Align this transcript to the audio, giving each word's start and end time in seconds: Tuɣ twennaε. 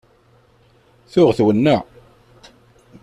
Tuɣ 1.11 1.29
twennaε. 1.37 1.81